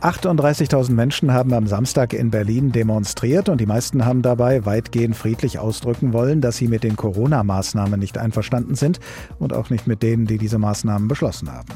[0.00, 5.58] 38.000 Menschen haben am Samstag in Berlin demonstriert und die meisten haben dabei weitgehend friedlich
[5.58, 9.00] ausdrücken wollen, dass sie mit den Corona-Maßnahmen nicht einverstanden sind
[9.38, 11.68] und auch nicht mit denen, die diese Maßnahmen beschlossen haben.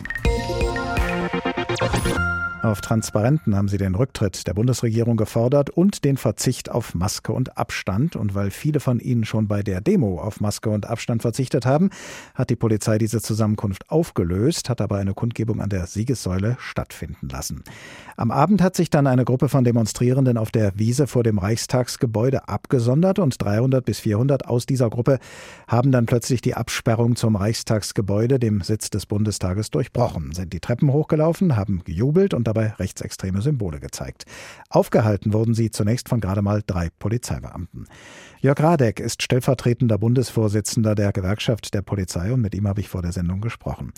[2.63, 7.57] Auf Transparenten haben sie den Rücktritt der Bundesregierung gefordert und den Verzicht auf Maske und
[7.57, 8.17] Abstand.
[8.17, 11.89] Und weil viele von ihnen schon bei der Demo auf Maske und Abstand verzichtet haben,
[12.35, 17.65] hat die Polizei diese Zusammenkunft aufgelöst, hat aber eine Kundgebung an der Siegessäule stattfinden lassen.
[18.19, 22.47] Am Abend hat sich dann eine Gruppe von Demonstrierenden auf der Wiese vor dem Reichstagsgebäude
[22.47, 25.19] abgesondert und 300 bis 400 aus dieser Gruppe
[25.67, 30.93] haben dann plötzlich die Absperrung zum Reichstagsgebäude, dem Sitz des Bundestages, durchbrochen, sind die Treppen
[30.93, 34.25] hochgelaufen, haben gejubelt und dabei rechtsextreme Symbole gezeigt.
[34.69, 37.87] Aufgehalten wurden sie zunächst von gerade mal drei Polizeibeamten.
[38.41, 43.03] Jörg Radeck ist stellvertretender Bundesvorsitzender der Gewerkschaft der Polizei und mit ihm habe ich vor
[43.03, 43.93] der Sendung gesprochen.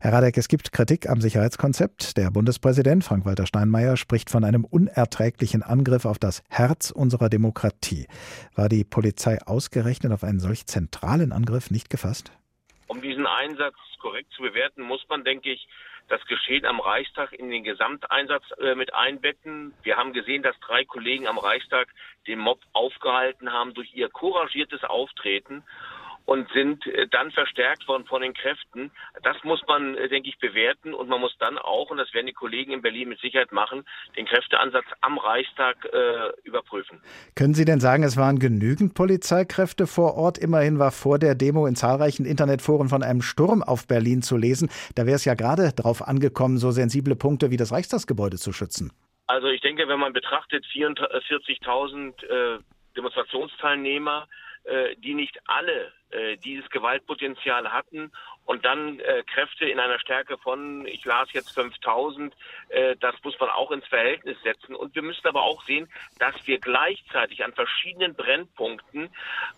[0.00, 2.16] Herr Radeck, es gibt Kritik am Sicherheitskonzept.
[2.16, 8.06] Der Bundespräsident Frank-Walter Steinmeier spricht von einem unerträglichen Angriff auf das Herz unserer Demokratie.
[8.54, 12.32] War die Polizei ausgerechnet auf einen solch zentralen Angriff nicht gefasst?
[12.90, 15.68] Um diesen Einsatz korrekt zu bewerten, muss man, denke ich,
[16.08, 19.72] das Geschehen am Reichstag in den Gesamteinsatz äh, mit einbetten.
[19.84, 21.86] Wir haben gesehen, dass drei Kollegen am Reichstag
[22.26, 25.62] den Mob aufgehalten haben durch ihr couragiertes Auftreten
[26.30, 28.92] und sind äh, dann verstärkt worden von den Kräften.
[29.24, 32.26] Das muss man, äh, denke ich, bewerten und man muss dann auch, und das werden
[32.26, 33.82] die Kollegen in Berlin mit Sicherheit machen,
[34.16, 37.02] den Kräfteansatz am Reichstag äh, überprüfen.
[37.34, 40.38] Können Sie denn sagen, es waren genügend Polizeikräfte vor Ort?
[40.38, 44.70] Immerhin war vor der Demo in zahlreichen Internetforen von einem Sturm auf Berlin zu lesen.
[44.94, 48.92] Da wäre es ja gerade darauf angekommen, so sensible Punkte wie das Reichstagsgebäude zu schützen.
[49.26, 52.58] Also ich denke, wenn man betrachtet 44.000 äh,
[52.96, 54.28] Demonstrationsteilnehmer,
[54.96, 58.12] die nicht alle äh, dieses Gewaltpotenzial hatten
[58.46, 62.34] und dann äh, Kräfte in einer Stärke von, ich las jetzt 5000,
[62.70, 64.74] äh, das muss man auch ins Verhältnis setzen.
[64.74, 65.88] Und wir müssen aber auch sehen,
[66.18, 69.10] dass wir gleichzeitig an verschiedenen Brennpunkten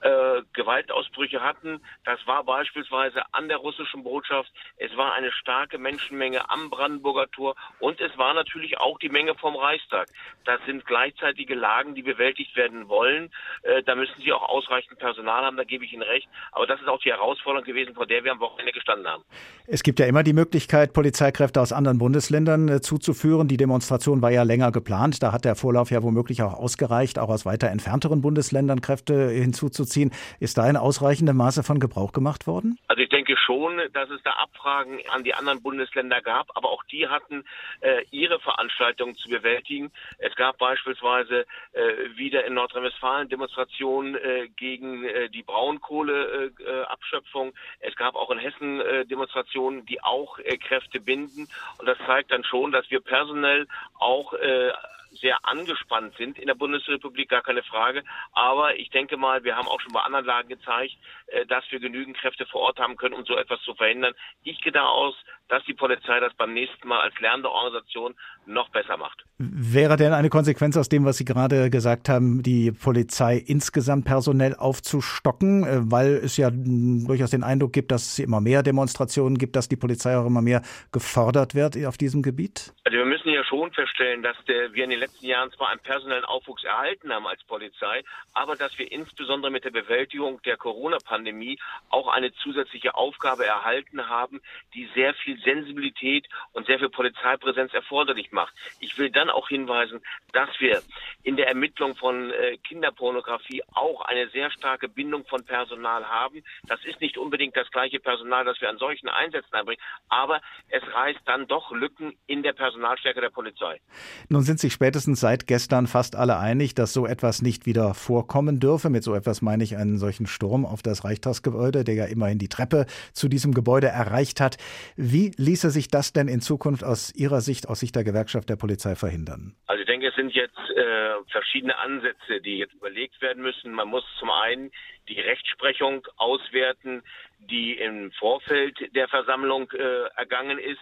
[0.02, 1.82] äh, Gewaltausbrüche hatten.
[2.04, 7.54] Das war beispielsweise an der russischen Botschaft, es war eine starke Menschenmenge am Brandenburger Tor
[7.78, 10.08] und es war natürlich auch die Menge vom Reichstag.
[10.44, 13.32] Das sind gleichzeitige Lagen, die bewältigt werden wollen.
[13.62, 16.28] Äh, da müssen Sie auch ausreichend Personal haben, da gebe ich Ihnen recht.
[16.50, 19.22] Aber das ist auch die Herausforderung gewesen, vor der wir am Wochenende gestanden haben.
[19.66, 23.48] Es gibt ja immer die Möglichkeit, Polizeikräfte aus anderen Bundesländern äh, zuzuführen.
[23.48, 25.22] Die Demonstration war ja länger geplant.
[25.22, 30.10] Da hat der Vorlauf ja womöglich auch ausgereicht, auch aus weiter entfernteren Bundesländern Kräfte hinzuzuziehen.
[30.40, 32.78] Ist da in ausreichendem Maße von Gebrauch gemacht worden?
[32.88, 36.82] Also ich denke schon, dass es da Abfragen an die anderen Bundesländer gab, aber auch
[36.90, 37.44] die hatten
[37.80, 39.92] äh, ihre Veranstaltungen zu bewältigen.
[40.18, 47.48] Es gab beispielsweise äh, wieder in Nordrhein-Westfalen Demonstrationen äh, gegen äh, die Braunkohleabschöpfung.
[47.48, 51.48] Äh, es gab auch in Hessen äh, Demonstrationen, die auch äh, Kräfte binden.
[51.78, 53.66] Und das zeigt dann schon, dass wir personell
[53.98, 54.72] auch äh,
[55.20, 58.02] sehr angespannt sind in der Bundesrepublik, gar keine Frage.
[58.32, 60.94] Aber ich denke mal, wir haben auch schon bei anderen Lagen gezeigt,
[61.26, 64.14] äh, dass wir genügend Kräfte vor Ort haben können, um so etwas zu verhindern.
[64.42, 65.14] Ich gehe da aus,
[65.48, 68.14] dass die Polizei das beim nächsten Mal als lernende Organisation
[68.46, 69.24] noch besser macht.
[69.38, 74.54] Wäre denn eine Konsequenz aus dem, was Sie gerade gesagt haben, die Polizei insgesamt personell
[74.54, 79.56] aufzustocken, äh, weil es ja durchaus den Eindruck gibt, dass es immer mehr Demonstrationen gibt,
[79.56, 82.72] dass die Polizei auch immer mehr gefordert wird auf diesem Gebiet?
[82.92, 86.26] Also wir müssen ja schon feststellen, dass wir in den letzten Jahren zwar einen personellen
[86.26, 88.04] Aufwuchs erhalten haben als Polizei,
[88.34, 91.58] aber dass wir insbesondere mit der Bewältigung der Corona-Pandemie
[91.88, 94.42] auch eine zusätzliche Aufgabe erhalten haben,
[94.74, 98.52] die sehr viel Sensibilität und sehr viel Polizeipräsenz erforderlich macht.
[98.78, 100.02] Ich will dann auch hinweisen,
[100.34, 100.82] dass wir
[101.22, 106.44] in der Ermittlung von äh, Kinderpornografie auch eine sehr starke Bindung von Personal haben.
[106.64, 110.82] Das ist nicht unbedingt das gleiche Personal, das wir an solchen Einsätzen einbringen, aber es
[110.92, 112.52] reißt dann doch Lücken in der
[112.82, 113.80] Personalstärke der Polizei.
[114.28, 118.58] Nun sind sich spätestens seit gestern fast alle einig, dass so etwas nicht wieder vorkommen
[118.58, 118.90] dürfe.
[118.90, 122.48] Mit so etwas meine ich einen solchen Sturm auf das Reichstagsgebäude, der ja immerhin die
[122.48, 124.56] Treppe zu diesem Gebäude erreicht hat.
[124.96, 128.56] Wie ließe sich das denn in Zukunft aus Ihrer Sicht, aus Sicht der Gewerkschaft der
[128.56, 129.54] Polizei verhindern?
[129.66, 133.72] Also ich denke, es sind jetzt äh, verschiedene Ansätze, die jetzt überlegt werden müssen.
[133.72, 134.72] Man muss zum einen
[135.08, 137.02] die Rechtsprechung auswerten,
[137.38, 140.80] die im Vorfeld der Versammlung äh, ergangen ist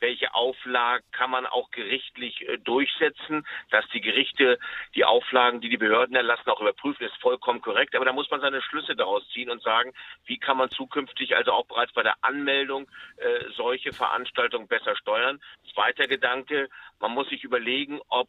[0.00, 4.58] welche Auflagen kann man auch gerichtlich äh, durchsetzen, dass die Gerichte
[4.94, 7.94] die Auflagen, die die Behörden erlassen, auch überprüfen, ist vollkommen korrekt.
[7.94, 9.92] Aber da muss man seine Schlüsse daraus ziehen und sagen,
[10.24, 15.40] wie kann man zukünftig also auch bereits bei der Anmeldung äh, solche Veranstaltungen besser steuern.
[15.72, 16.68] Zweiter Gedanke,
[17.00, 18.28] man muss sich überlegen, ob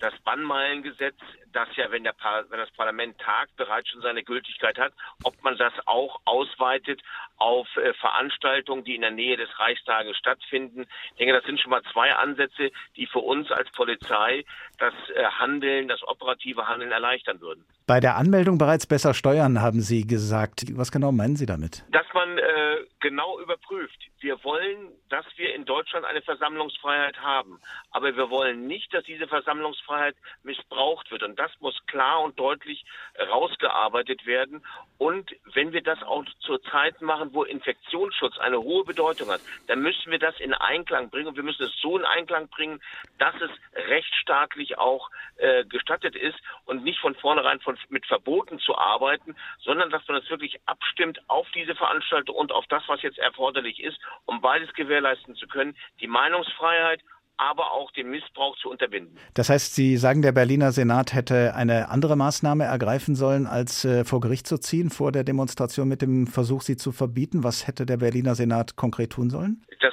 [0.00, 1.16] das Bannmeilengesetz,
[1.52, 2.14] das ja, wenn, der
[2.48, 4.92] wenn das Parlament tagt, bereits schon seine Gültigkeit hat,
[5.22, 7.02] ob man das auch ausweitet
[7.36, 10.86] auf äh, Veranstaltungen, die in der Nähe des Reichstages stattfinden.
[11.10, 14.44] Ich denke, das sind schon mal zwei Ansätze, die für uns als Polizei
[14.78, 17.64] das äh, Handeln, das operative Handeln erleichtern würden.
[17.86, 20.76] Bei der Anmeldung bereits besser steuern, haben Sie gesagt.
[20.76, 21.84] Was genau meinen Sie damit?
[21.92, 23.96] Dass man äh, genau überprüft.
[24.18, 27.60] Wir wollen, dass wir in Deutschland eine Versammlungsfreiheit haben.
[27.92, 31.22] Aber wir wollen nicht, dass diese Versammlungsfreiheit missbraucht wird.
[31.22, 32.84] Und das muss klar und deutlich
[33.30, 34.66] rausgearbeitet werden.
[34.98, 39.80] Und wenn wir das auch zur Zeit machen, wo Infektionsschutz eine hohe Bedeutung hat, dann
[39.80, 41.28] müssen wir das in Einklang bringen.
[41.28, 42.80] Und wir müssen es so in Einklang bringen,
[43.18, 43.50] dass es
[43.88, 49.90] rechtsstaatlich auch äh, gestattet ist und nicht von vornherein von, mit Verboten zu arbeiten, sondern
[49.90, 53.98] dass man es wirklich abstimmt auf diese Veranstaltung und auf das, was jetzt erforderlich ist,
[54.24, 55.76] um beides gewährleisten zu können.
[56.00, 57.00] Die Meinungsfreiheit
[57.38, 59.18] aber auch den Missbrauch zu unterbinden.
[59.34, 64.04] Das heißt, Sie sagen, der Berliner Senat hätte eine andere Maßnahme ergreifen sollen, als äh,
[64.04, 67.44] vor Gericht zu ziehen vor der Demonstration mit dem Versuch, sie zu verbieten.
[67.44, 69.62] Was hätte der Berliner Senat konkret tun sollen?
[69.80, 69.92] Das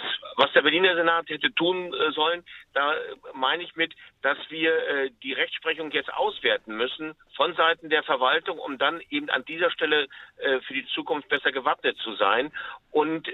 [0.54, 2.94] der Berliner Senat hätte tun äh, sollen, da
[3.34, 8.60] meine ich mit, dass wir äh, die Rechtsprechung jetzt auswerten müssen von Seiten der Verwaltung,
[8.60, 10.08] um dann eben an dieser Stelle
[10.38, 12.52] äh, für die Zukunft besser gewappnet zu sein
[12.92, 13.28] und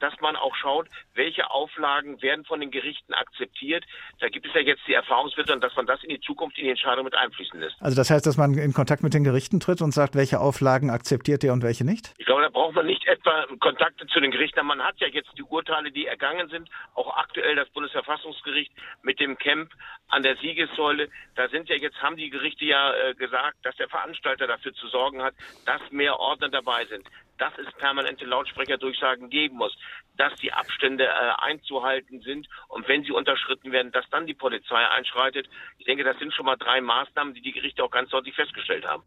[0.00, 3.84] dass man auch schaut, welche Auflagen werden von den Gerichten akzeptiert.
[4.18, 6.64] Da gibt es ja jetzt die Erfahrungswerte und dass man das in die Zukunft in
[6.64, 7.76] die Entscheidung mit einfließen lässt.
[7.80, 10.90] Also das heißt, dass man in Kontakt mit den Gerichten tritt und sagt, welche Auflagen
[10.90, 12.14] akzeptiert ihr und welche nicht?
[12.18, 14.66] Ich glaube, da braucht man nicht etwa Kontakte zu den Gerichten.
[14.66, 18.72] Man hat ja jetzt die Urteile, die ergangen sind, auch aktuell das Bundesverfassungsgericht
[19.02, 19.72] mit dem Camp
[20.08, 21.08] an der Siegessäule.
[21.34, 24.88] Da sind ja jetzt, haben die Gerichte ja äh, gesagt, dass der Veranstalter dafür zu
[24.88, 25.34] sorgen hat,
[25.66, 27.06] dass mehr Ordner dabei sind,
[27.38, 29.76] dass es permanente Lautsprecherdurchsagen geben muss,
[30.16, 34.86] dass die Abstände äh, einzuhalten sind und wenn sie unterschritten werden, dass dann die Polizei
[34.86, 35.48] einschreitet.
[35.78, 38.86] Ich denke, das sind schon mal drei Maßnahmen, die die Gerichte auch ganz deutlich festgestellt
[38.86, 39.02] haben.